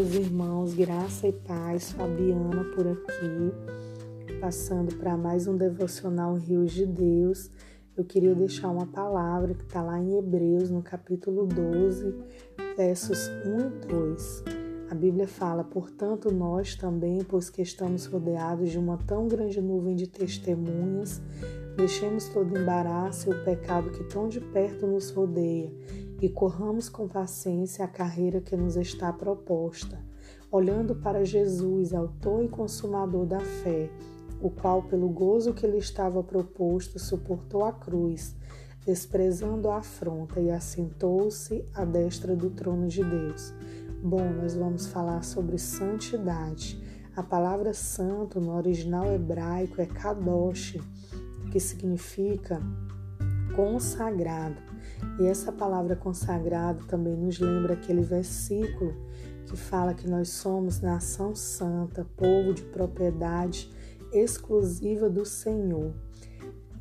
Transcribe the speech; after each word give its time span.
meus 0.00 0.14
irmãos, 0.14 0.72
graça 0.72 1.28
e 1.28 1.32
paz, 1.32 1.92
Fabiana 1.92 2.64
por 2.74 2.86
aqui, 2.86 4.40
passando 4.40 4.96
para 4.96 5.14
mais 5.14 5.46
um 5.46 5.58
devocional 5.58 6.36
Rios 6.36 6.72
de 6.72 6.86
Deus. 6.86 7.50
Eu 7.94 8.02
queria 8.02 8.34
deixar 8.34 8.70
uma 8.70 8.86
palavra 8.86 9.52
que 9.52 9.62
está 9.62 9.82
lá 9.82 10.00
em 10.00 10.16
Hebreus, 10.16 10.70
no 10.70 10.80
capítulo 10.80 11.46
12, 11.46 12.14
versos 12.78 13.28
1 13.44 13.58
e 13.58 13.86
2. 13.88 14.44
A 14.90 14.94
Bíblia 14.94 15.28
fala: 15.28 15.62
Portanto, 15.62 16.32
nós 16.32 16.74
também, 16.74 17.22
pois 17.22 17.50
que 17.50 17.60
estamos 17.60 18.06
rodeados 18.06 18.70
de 18.70 18.78
uma 18.78 18.96
tão 18.96 19.28
grande 19.28 19.60
nuvem 19.60 19.94
de 19.94 20.06
testemunhas, 20.06 21.20
deixemos 21.76 22.26
todo 22.28 22.58
embaraço 22.58 23.28
e 23.28 23.34
o 23.34 23.44
pecado 23.44 23.90
que 23.90 24.04
tão 24.04 24.30
de 24.30 24.40
perto 24.40 24.86
nos 24.86 25.10
rodeia 25.10 25.70
e 26.20 26.28
corramos 26.28 26.88
com 26.88 27.08
paciência 27.08 27.84
a 27.84 27.88
carreira 27.88 28.40
que 28.40 28.56
nos 28.56 28.76
está 28.76 29.12
proposta, 29.12 29.98
olhando 30.50 30.94
para 30.96 31.24
Jesus, 31.24 31.94
autor 31.94 32.44
e 32.44 32.48
consumador 32.48 33.24
da 33.24 33.40
fé, 33.40 33.90
o 34.40 34.50
qual, 34.50 34.82
pelo 34.82 35.08
gozo 35.08 35.54
que 35.54 35.66
lhe 35.66 35.78
estava 35.78 36.22
proposto, 36.22 36.98
suportou 36.98 37.64
a 37.64 37.72
cruz, 37.72 38.36
desprezando 38.84 39.70
a 39.70 39.78
afronta 39.78 40.40
e 40.40 40.50
assentou-se 40.50 41.64
à 41.74 41.84
destra 41.84 42.36
do 42.36 42.50
trono 42.50 42.86
de 42.86 43.02
Deus. 43.02 43.54
Bom, 44.02 44.30
nós 44.30 44.54
vamos 44.54 44.86
falar 44.86 45.22
sobre 45.22 45.58
santidade. 45.58 46.82
A 47.14 47.22
palavra 47.22 47.74
santo 47.74 48.40
no 48.40 48.56
original 48.56 49.12
hebraico 49.12 49.80
é 49.80 49.86
kadosh, 49.86 50.78
que 51.50 51.60
significa 51.60 52.62
consagrado. 53.54 54.69
E 55.18 55.26
essa 55.26 55.52
palavra 55.52 55.96
consagrado 55.96 56.84
também 56.86 57.16
nos 57.16 57.38
lembra 57.38 57.74
aquele 57.74 58.02
versículo 58.02 58.94
que 59.46 59.56
fala 59.56 59.94
que 59.94 60.08
nós 60.08 60.28
somos 60.28 60.80
nação 60.80 61.34
santa, 61.34 62.06
povo 62.16 62.54
de 62.54 62.62
propriedade 62.62 63.70
exclusiva 64.12 65.08
do 65.08 65.24
Senhor. 65.24 65.92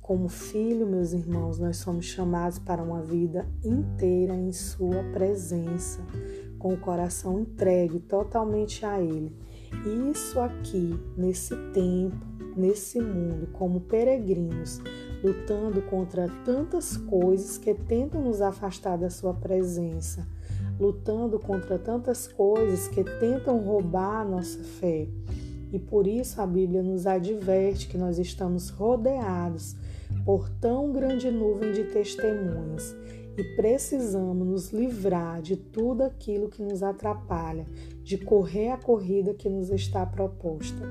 Como 0.00 0.28
filho, 0.28 0.86
meus 0.86 1.12
irmãos, 1.12 1.58
nós 1.58 1.76
somos 1.76 2.04
chamados 2.04 2.58
para 2.58 2.82
uma 2.82 3.02
vida 3.02 3.48
inteira 3.64 4.34
em 4.34 4.52
Sua 4.52 5.04
presença, 5.12 6.00
com 6.58 6.74
o 6.74 6.80
coração 6.80 7.40
entregue 7.40 8.00
totalmente 8.00 8.84
a 8.84 9.00
Ele. 9.00 9.34
E 9.86 10.10
isso 10.10 10.40
aqui, 10.40 10.98
nesse 11.16 11.54
tempo, 11.72 12.26
nesse 12.56 13.00
mundo, 13.00 13.46
como 13.52 13.80
peregrinos, 13.80 14.82
lutando 15.22 15.82
contra 15.82 16.28
tantas 16.44 16.96
coisas 16.96 17.58
que 17.58 17.74
tentam 17.74 18.22
nos 18.22 18.40
afastar 18.40 18.96
da 18.96 19.10
Sua 19.10 19.34
presença, 19.34 20.26
lutando 20.78 21.38
contra 21.38 21.78
tantas 21.78 22.26
coisas 22.26 22.88
que 22.88 23.04
tentam 23.04 23.58
roubar 23.58 24.22
a 24.22 24.24
nossa 24.24 24.58
fé. 24.62 25.08
E 25.72 25.78
por 25.78 26.06
isso 26.06 26.40
a 26.40 26.46
Bíblia 26.46 26.82
nos 26.82 27.06
adverte 27.06 27.86
que 27.86 27.98
nós 27.98 28.18
estamos 28.18 28.70
rodeados 28.70 29.76
por 30.24 30.48
tão 30.48 30.92
grande 30.92 31.30
nuvem 31.30 31.72
de 31.72 31.84
testemunhas 31.84 32.94
e 33.36 33.44
precisamos 33.56 34.46
nos 34.46 34.72
livrar 34.72 35.40
de 35.40 35.56
tudo 35.56 36.02
aquilo 36.02 36.48
que 36.48 36.62
nos 36.62 36.82
atrapalha, 36.82 37.66
de 38.02 38.18
correr 38.18 38.70
a 38.70 38.76
corrida 38.76 39.32
que 39.32 39.48
nos 39.48 39.70
está 39.70 40.04
proposta. 40.04 40.82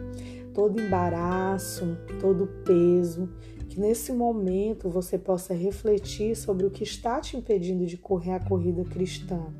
Todo 0.53 0.81
embaraço, 0.81 1.97
todo 2.19 2.47
peso, 2.65 3.29
que 3.69 3.79
nesse 3.79 4.11
momento 4.11 4.89
você 4.89 5.17
possa 5.17 5.53
refletir 5.53 6.35
sobre 6.35 6.65
o 6.65 6.71
que 6.71 6.83
está 6.83 7.21
te 7.21 7.37
impedindo 7.37 7.85
de 7.85 7.97
correr 7.97 8.31
a 8.31 8.39
corrida 8.39 8.83
cristã. 8.83 9.53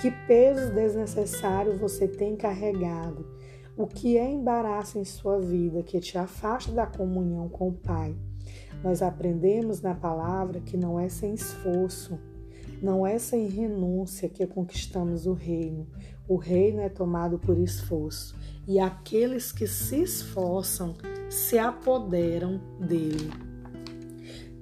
Que 0.00 0.10
pesos 0.26 0.70
desnecessários 0.70 1.78
você 1.78 2.08
tem 2.08 2.34
carregado? 2.34 3.26
O 3.76 3.86
que 3.86 4.16
é 4.16 4.28
embaraço 4.28 4.98
em 4.98 5.04
sua 5.04 5.38
vida 5.38 5.82
que 5.82 6.00
te 6.00 6.16
afasta 6.16 6.72
da 6.72 6.86
comunhão 6.86 7.48
com 7.48 7.68
o 7.68 7.72
Pai? 7.72 8.16
Nós 8.82 9.02
aprendemos 9.02 9.80
na 9.80 9.94
palavra 9.94 10.60
que 10.60 10.76
não 10.76 10.98
é 10.98 11.08
sem 11.08 11.34
esforço, 11.34 12.18
não 12.82 13.06
é 13.06 13.18
sem 13.18 13.46
renúncia 13.46 14.28
que 14.28 14.46
conquistamos 14.46 15.26
o 15.26 15.34
reino. 15.34 15.86
O 16.26 16.36
reino 16.36 16.80
é 16.80 16.88
tomado 16.88 17.38
por 17.38 17.58
esforço, 17.58 18.34
e 18.66 18.78
aqueles 18.78 19.52
que 19.52 19.66
se 19.66 20.02
esforçam 20.02 20.94
se 21.32 21.58
apoderam 21.58 22.60
dele. 22.78 23.30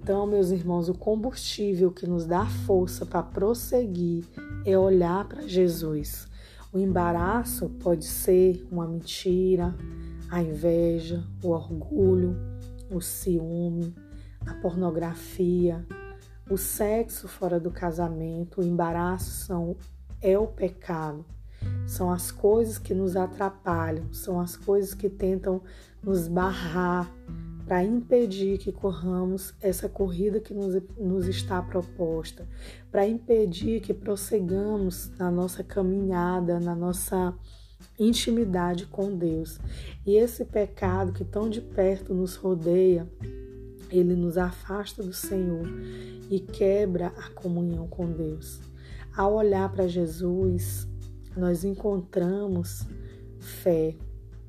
Então, 0.00 0.24
meus 0.24 0.50
irmãos, 0.50 0.88
o 0.88 0.94
combustível 0.94 1.90
que 1.90 2.06
nos 2.06 2.24
dá 2.24 2.46
força 2.46 3.04
para 3.04 3.24
prosseguir 3.24 4.24
é 4.64 4.78
olhar 4.78 5.26
para 5.26 5.48
Jesus. 5.48 6.28
O 6.72 6.78
embaraço 6.78 7.68
pode 7.68 8.04
ser 8.04 8.64
uma 8.70 8.86
mentira, 8.86 9.74
a 10.30 10.40
inveja, 10.40 11.24
o 11.42 11.48
orgulho, 11.48 12.36
o 12.88 13.00
ciúme, 13.00 13.92
a 14.46 14.54
pornografia, 14.54 15.84
o 16.48 16.56
sexo 16.56 17.26
fora 17.26 17.58
do 17.58 17.72
casamento, 17.72 18.60
o 18.60 18.64
embaraço 18.64 19.30
são, 19.44 19.76
é 20.22 20.38
o 20.38 20.46
pecado. 20.46 21.24
São 21.86 22.10
as 22.10 22.30
coisas 22.30 22.78
que 22.78 22.94
nos 22.94 23.16
atrapalham, 23.16 24.12
são 24.12 24.40
as 24.40 24.56
coisas 24.56 24.94
que 24.94 25.08
tentam 25.08 25.60
nos 26.02 26.28
barrar 26.28 27.12
para 27.70 27.84
impedir 27.84 28.58
que 28.58 28.72
corramos 28.72 29.54
essa 29.60 29.88
corrida 29.88 30.40
que 30.40 30.52
nos, 30.52 30.82
nos 30.98 31.28
está 31.28 31.62
proposta, 31.62 32.44
para 32.90 33.06
impedir 33.06 33.80
que 33.80 33.94
prossigamos 33.94 35.12
na 35.16 35.30
nossa 35.30 35.62
caminhada, 35.62 36.58
na 36.58 36.74
nossa 36.74 37.32
intimidade 37.96 38.86
com 38.86 39.16
Deus. 39.16 39.60
E 40.04 40.16
esse 40.16 40.44
pecado 40.44 41.12
que 41.12 41.24
tão 41.24 41.48
de 41.48 41.60
perto 41.60 42.12
nos 42.12 42.34
rodeia, 42.34 43.08
ele 43.88 44.16
nos 44.16 44.36
afasta 44.36 45.00
do 45.00 45.12
Senhor 45.12 45.68
e 46.28 46.40
quebra 46.40 47.12
a 47.16 47.30
comunhão 47.30 47.86
com 47.86 48.10
Deus. 48.10 48.60
Ao 49.16 49.34
olhar 49.34 49.70
para 49.70 49.86
Jesus, 49.86 50.88
nós 51.36 51.64
encontramos 51.64 52.86
fé, 53.38 53.96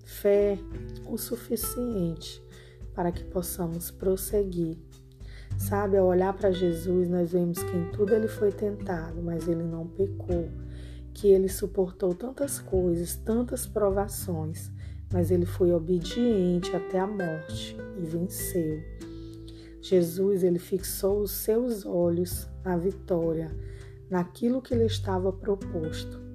fé 0.03 0.57
o 1.07 1.17
suficiente 1.17 2.41
para 2.93 3.11
que 3.11 3.23
possamos 3.23 3.91
prosseguir. 3.91 4.77
Sabe, 5.57 5.97
ao 5.97 6.07
olhar 6.07 6.33
para 6.33 6.51
Jesus, 6.51 7.07
nós 7.09 7.31
vemos 7.31 7.61
que 7.61 7.75
em 7.75 7.91
tudo 7.91 8.13
ele 8.13 8.27
foi 8.27 8.51
tentado, 8.51 9.21
mas 9.21 9.47
ele 9.47 9.63
não 9.63 9.87
pecou, 9.87 10.49
que 11.13 11.27
ele 11.27 11.49
suportou 11.49 12.13
tantas 12.13 12.59
coisas, 12.59 13.15
tantas 13.15 13.67
provações, 13.67 14.71
mas 15.11 15.29
ele 15.29 15.45
foi 15.45 15.71
obediente 15.71 16.75
até 16.75 16.99
a 16.99 17.07
morte 17.07 17.77
e 17.97 18.05
venceu. 18.05 18.81
Jesus, 19.81 20.43
ele 20.43 20.59
fixou 20.59 21.21
os 21.21 21.31
seus 21.31 21.85
olhos 21.85 22.47
na 22.63 22.77
vitória, 22.77 23.51
naquilo 24.09 24.61
que 24.61 24.75
lhe 24.75 24.85
estava 24.85 25.33
proposto. 25.33 26.30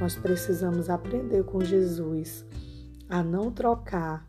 Nós 0.00 0.16
precisamos 0.16 0.90
aprender 0.90 1.44
com 1.44 1.60
Jesus 1.60 2.44
a 3.08 3.22
não 3.22 3.50
trocar 3.50 4.28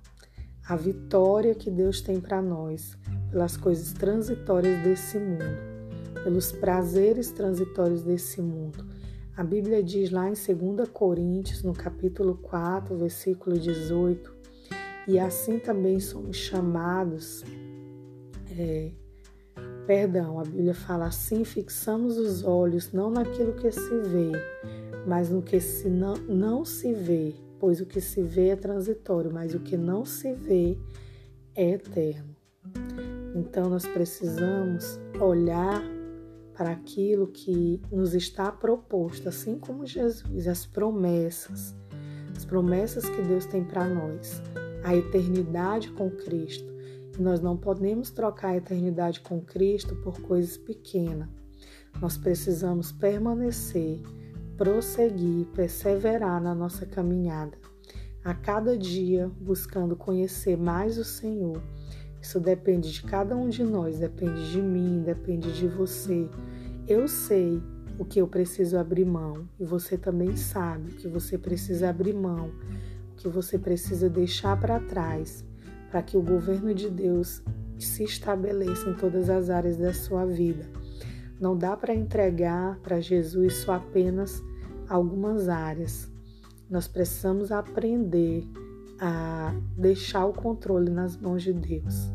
a 0.67 0.75
vitória 0.75 1.53
que 1.55 1.69
Deus 1.69 2.01
tem 2.01 2.19
para 2.19 2.41
nós 2.41 2.97
pelas 3.31 3.57
coisas 3.57 3.93
transitórias 3.93 4.81
desse 4.83 5.19
mundo, 5.19 6.23
pelos 6.23 6.51
prazeres 6.51 7.31
transitórios 7.31 8.03
desse 8.03 8.41
mundo. 8.41 8.85
A 9.35 9.43
Bíblia 9.43 9.83
diz 9.83 10.09
lá 10.11 10.29
em 10.29 10.33
2 10.33 10.87
Coríntios, 10.89 11.61
no 11.61 11.73
capítulo 11.73 12.35
4, 12.37 12.95
versículo 12.97 13.59
18, 13.59 14.33
e 15.07 15.19
assim 15.19 15.59
também 15.59 15.99
somos 15.99 16.37
chamados 16.37 17.43
é, 18.57 18.91
perdão, 19.85 20.39
a 20.39 20.43
Bíblia 20.43 20.73
fala 20.73 21.07
assim: 21.07 21.43
fixamos 21.43 22.17
os 22.17 22.43
olhos 22.43 22.91
não 22.91 23.09
naquilo 23.09 23.53
que 23.53 23.71
se 23.71 24.01
vê, 24.01 24.31
mas 25.05 25.29
no 25.29 25.41
que 25.41 25.59
se 25.59 25.89
não, 25.89 26.15
não 26.15 26.65
se 26.65 26.93
vê, 26.93 27.35
pois 27.59 27.79
o 27.79 27.85
que 27.85 28.01
se 28.01 28.21
vê 28.21 28.49
é 28.49 28.55
transitório, 28.55 29.31
mas 29.33 29.53
o 29.53 29.59
que 29.59 29.77
não 29.77 30.05
se 30.05 30.33
vê 30.33 30.77
é 31.55 31.71
eterno. 31.71 32.35
Então 33.35 33.69
nós 33.69 33.85
precisamos 33.85 34.99
olhar 35.19 35.83
para 36.53 36.71
aquilo 36.71 37.27
que 37.27 37.81
nos 37.91 38.13
está 38.13 38.51
proposto, 38.51 39.27
assim 39.27 39.59
como 39.59 39.85
Jesus, 39.85 40.47
as 40.47 40.65
promessas, 40.65 41.75
as 42.35 42.45
promessas 42.45 43.07
que 43.09 43.21
Deus 43.21 43.45
tem 43.45 43.63
para 43.63 43.87
nós, 43.87 44.41
a 44.83 44.95
eternidade 44.95 45.91
com 45.91 46.09
Cristo. 46.09 46.73
Nós 47.19 47.41
não 47.41 47.57
podemos 47.57 48.09
trocar 48.09 48.49
a 48.49 48.57
eternidade 48.57 49.19
com 49.21 49.41
Cristo 49.41 49.95
por 49.97 50.19
coisas 50.21 50.57
pequenas. 50.57 51.29
Nós 52.01 52.17
precisamos 52.17 52.91
permanecer, 52.91 54.01
prosseguir, 54.57 55.47
perseverar 55.47 56.41
na 56.41 56.55
nossa 56.55 56.85
caminhada. 56.85 57.57
A 58.23 58.33
cada 58.33 58.77
dia 58.77 59.29
buscando 59.39 59.95
conhecer 59.95 60.57
mais 60.57 60.97
o 60.97 61.03
Senhor. 61.03 61.61
Isso 62.21 62.39
depende 62.39 62.91
de 62.91 63.03
cada 63.03 63.35
um 63.35 63.49
de 63.49 63.63
nós, 63.63 63.99
depende 63.99 64.51
de 64.51 64.61
mim, 64.61 65.03
depende 65.03 65.53
de 65.53 65.67
você. 65.67 66.27
Eu 66.87 67.07
sei 67.07 67.61
o 67.99 68.05
que 68.05 68.19
eu 68.19 68.27
preciso 68.27 68.77
abrir 68.77 69.05
mão 69.05 69.47
e 69.59 69.65
você 69.65 69.97
também 69.97 70.35
sabe 70.35 70.91
que 70.93 71.07
você 71.07 71.37
precisa 71.37 71.89
abrir 71.89 72.13
mão, 72.13 72.51
que 73.15 73.27
você 73.27 73.59
precisa 73.59 74.09
deixar 74.09 74.59
para 74.59 74.79
trás 74.79 75.45
para 75.89 76.01
que 76.01 76.17
o 76.17 76.21
governo 76.21 76.73
de 76.73 76.89
Deus 76.89 77.41
se 77.79 78.03
estabeleça 78.03 78.89
em 78.89 78.95
todas 78.95 79.29
as 79.29 79.49
áreas 79.49 79.77
da 79.77 79.93
sua 79.93 80.25
vida. 80.25 80.65
Não 81.39 81.57
dá 81.57 81.75
para 81.75 81.93
entregar 81.93 82.79
para 82.79 83.01
Jesus 83.01 83.55
só 83.57 83.73
apenas 83.73 84.43
algumas 84.87 85.49
áreas. 85.49 86.09
Nós 86.69 86.87
precisamos 86.87 87.51
aprender 87.51 88.43
a 88.99 89.53
deixar 89.77 90.25
o 90.25 90.33
controle 90.33 90.89
nas 90.89 91.17
mãos 91.17 91.43
de 91.43 91.53
Deus. 91.53 92.09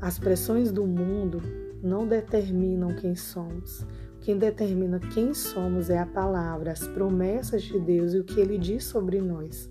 As 0.00 0.18
pressões 0.18 0.72
do 0.72 0.86
mundo 0.86 1.40
não 1.82 2.06
determinam 2.06 2.94
quem 2.94 3.14
somos. 3.14 3.86
Quem 4.20 4.36
determina 4.36 4.98
quem 4.98 5.32
somos 5.32 5.88
é 5.88 5.98
a 5.98 6.06
palavra, 6.06 6.72
as 6.72 6.86
promessas 6.86 7.62
de 7.62 7.78
Deus 7.78 8.12
e 8.12 8.18
o 8.18 8.24
que 8.24 8.38
ele 8.38 8.58
diz 8.58 8.84
sobre 8.84 9.20
nós. 9.20 9.70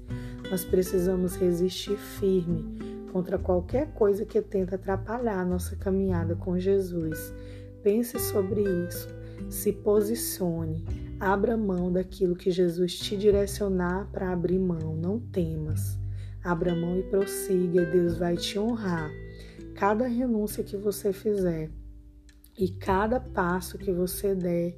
Nós 0.49 0.65
precisamos 0.65 1.35
resistir 1.35 1.97
firme 1.97 2.65
contra 3.11 3.37
qualquer 3.37 3.93
coisa 3.93 4.25
que 4.25 4.41
tenta 4.41 4.75
atrapalhar 4.75 5.39
a 5.39 5.45
nossa 5.45 5.75
caminhada 5.75 6.35
com 6.35 6.57
Jesus. 6.57 7.33
Pense 7.83 8.19
sobre 8.19 8.61
isso, 8.87 9.07
se 9.49 9.71
posicione, 9.71 10.83
abra 11.19 11.55
mão 11.55 11.91
daquilo 11.91 12.35
que 12.35 12.51
Jesus 12.51 12.97
te 12.97 13.15
direcionar 13.15 14.09
para 14.11 14.31
abrir 14.31 14.59
mão, 14.59 14.95
não 14.95 15.19
temas. 15.19 15.97
Abra 16.43 16.75
mão 16.75 16.97
e 16.97 17.03
prossiga, 17.03 17.85
Deus 17.85 18.17
vai 18.17 18.35
te 18.35 18.57
honrar. 18.59 19.09
Cada 19.75 20.07
renúncia 20.07 20.63
que 20.63 20.75
você 20.75 21.13
fizer 21.13 21.69
e 22.57 22.69
cada 22.69 23.19
passo 23.19 23.77
que 23.77 23.91
você 23.91 24.35
der 24.35 24.77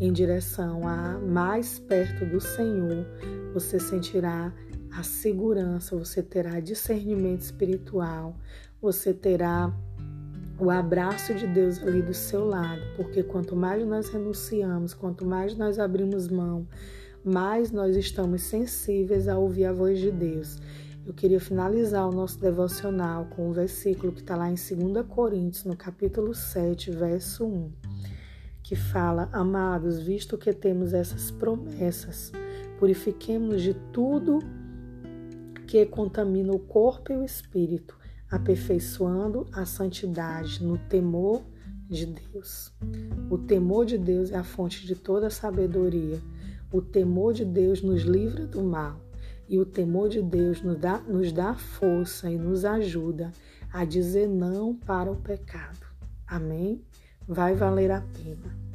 em 0.00 0.12
direção 0.12 0.86
a 0.86 1.18
mais 1.18 1.78
perto 1.78 2.24
do 2.26 2.40
Senhor, 2.40 3.06
você 3.52 3.78
sentirá 3.78 4.52
a 4.92 5.02
segurança, 5.02 5.96
você 5.96 6.22
terá 6.22 6.60
discernimento 6.60 7.42
espiritual, 7.42 8.36
você 8.80 9.14
terá 9.14 9.72
o 10.62 10.70
abraço 10.70 11.34
de 11.34 11.44
Deus 11.44 11.82
ali 11.82 12.00
do 12.00 12.14
seu 12.14 12.46
lado, 12.46 12.80
porque 12.94 13.20
quanto 13.20 13.56
mais 13.56 13.84
nós 13.84 14.08
renunciamos, 14.08 14.94
quanto 14.94 15.26
mais 15.26 15.56
nós 15.56 15.76
abrimos 15.76 16.28
mão, 16.28 16.68
mais 17.24 17.72
nós 17.72 17.96
estamos 17.96 18.42
sensíveis 18.42 19.26
a 19.26 19.36
ouvir 19.36 19.64
a 19.64 19.72
voz 19.72 19.98
de 19.98 20.12
Deus. 20.12 20.58
Eu 21.04 21.12
queria 21.12 21.40
finalizar 21.40 22.08
o 22.08 22.12
nosso 22.12 22.38
devocional 22.38 23.24
com 23.24 23.48
um 23.48 23.52
versículo 23.52 24.12
que 24.12 24.20
está 24.20 24.36
lá 24.36 24.48
em 24.48 24.54
2 24.54 25.04
Coríntios, 25.08 25.64
no 25.64 25.76
capítulo 25.76 26.32
7, 26.32 26.92
verso 26.92 27.44
1, 27.44 27.72
que 28.62 28.76
fala: 28.76 29.28
Amados, 29.32 30.00
visto 30.00 30.38
que 30.38 30.52
temos 30.52 30.94
essas 30.94 31.32
promessas, 31.32 32.30
purifiquemos 32.78 33.62
de 33.62 33.74
tudo 33.92 34.38
que 35.66 35.84
contamina 35.86 36.52
o 36.52 36.58
corpo 36.60 37.12
e 37.12 37.16
o 37.16 37.24
espírito, 37.24 37.98
aperfeiçoando 38.32 39.46
a 39.52 39.66
santidade 39.66 40.64
no 40.64 40.78
temor 40.78 41.42
de 41.86 42.06
Deus. 42.06 42.72
O 43.30 43.36
temor 43.36 43.84
de 43.84 43.98
Deus 43.98 44.30
é 44.30 44.36
a 44.36 44.42
fonte 44.42 44.86
de 44.86 44.96
toda 44.96 45.28
sabedoria. 45.28 46.18
O 46.72 46.80
temor 46.80 47.34
de 47.34 47.44
Deus 47.44 47.82
nos 47.82 48.02
livra 48.02 48.46
do 48.46 48.62
mal. 48.62 48.98
E 49.46 49.58
o 49.58 49.66
temor 49.66 50.08
de 50.08 50.22
Deus 50.22 50.62
nos 50.62 50.78
dá, 50.78 50.98
nos 51.00 51.30
dá 51.30 51.54
força 51.54 52.30
e 52.30 52.38
nos 52.38 52.64
ajuda 52.64 53.30
a 53.70 53.84
dizer 53.84 54.26
não 54.26 54.74
para 54.74 55.12
o 55.12 55.16
pecado. 55.16 55.86
Amém? 56.26 56.82
Vai 57.28 57.54
valer 57.54 57.90
a 57.90 58.00
pena. 58.00 58.71